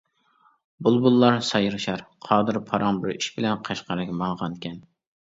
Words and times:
بۇلبۇللار 0.85 1.35
سايرىشار. 1.49 2.01
قادىر 2.29 2.59
پاراڭ 2.71 3.03
بىر 3.05 3.13
ئىش 3.19 3.29
بىلەن 3.37 3.61
قەشقەرگە 3.69 4.17
ماڭغانىكەن. 4.23 4.81